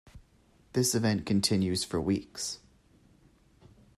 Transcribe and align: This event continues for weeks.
This 0.73 0.95
event 0.95 1.27
continues 1.27 1.83
for 1.83 2.01
weeks. 2.01 2.57